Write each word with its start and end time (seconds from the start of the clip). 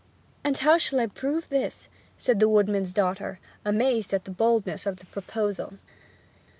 'And 0.43 0.57
how 0.57 0.79
shall 0.79 0.99
I 0.99 1.05
prove 1.05 1.47
this?' 1.49 1.87
said 2.17 2.39
the 2.39 2.49
woodman's 2.49 2.91
daughter, 2.91 3.39
amazed 3.63 4.15
at 4.15 4.25
the 4.25 4.31
boldness 4.31 4.87
of 4.87 4.97
the 4.97 5.05
proposal. 5.05 5.77